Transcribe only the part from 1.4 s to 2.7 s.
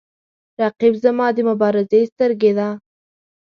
مبارزې سترګې ده